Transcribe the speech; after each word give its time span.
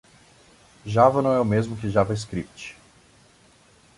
Java 0.83 1.21
não 1.21 1.31
é 1.31 1.39
o 1.39 1.45
mesmo 1.45 1.77
que 1.77 1.87
JavaScript. 1.87 2.75